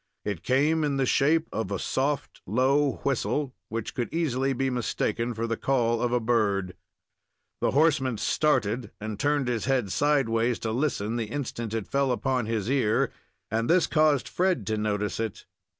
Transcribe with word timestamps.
It 0.25 0.41
came 0.41 0.83
in 0.83 0.97
the 0.97 1.05
shape 1.05 1.47
of 1.53 1.69
a 1.69 1.77
soft 1.77 2.41
low 2.47 2.93
whistle, 3.03 3.53
which 3.69 3.93
could 3.93 4.11
easily 4.11 4.51
be 4.51 4.71
mistaken 4.71 5.35
for 5.35 5.45
the 5.45 5.55
call 5.57 6.01
of 6.01 6.11
a 6.11 6.19
bird. 6.19 6.73
The 7.59 7.69
horseman 7.69 8.17
started 8.17 8.89
and 8.99 9.19
turned 9.19 9.47
his 9.47 9.65
head 9.65 9.91
sidewise 9.91 10.57
to 10.65 10.71
listen 10.71 11.17
the 11.17 11.25
instant 11.29 11.75
it 11.75 11.87
fell 11.87 12.11
upon 12.11 12.47
his 12.47 12.67
ear, 12.67 13.11
and 13.51 13.69
this 13.69 13.85
caused 13.85 14.27
Fred 14.27 14.65
to 14.65 14.75
notice 14.79 15.19
it. 15.19 15.45